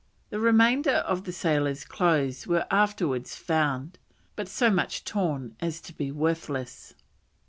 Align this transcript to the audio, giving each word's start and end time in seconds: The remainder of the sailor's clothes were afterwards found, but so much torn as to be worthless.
The 0.31 0.39
remainder 0.39 0.95
of 0.95 1.25
the 1.25 1.31
sailor's 1.31 1.85
clothes 1.85 2.47
were 2.47 2.65
afterwards 2.71 3.35
found, 3.35 3.99
but 4.35 4.47
so 4.49 4.71
much 4.71 5.05
torn 5.05 5.55
as 5.59 5.79
to 5.81 5.93
be 5.93 6.09
worthless. 6.11 6.95